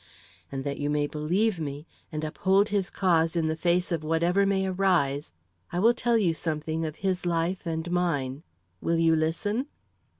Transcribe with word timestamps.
And 0.51 0.63
that 0.63 0.79
you 0.79 0.89
may 0.89 1.05
believe 1.05 1.59
me, 1.59 1.85
and 2.11 2.23
uphold 2.23 2.69
his 2.69 2.89
cause 2.89 3.35
in 3.35 3.45
the 3.45 3.55
face 3.55 3.91
of 3.91 4.03
whatever 4.03 4.47
may 4.47 4.65
arise, 4.65 5.31
I 5.71 5.77
will 5.77 5.93
tell 5.93 6.17
you 6.17 6.33
something 6.33 6.87
of 6.87 6.95
his 7.05 7.23
life 7.23 7.67
and 7.67 7.91
mine. 7.91 8.41
Will 8.81 8.97
you 8.97 9.15
listen?" 9.15 9.67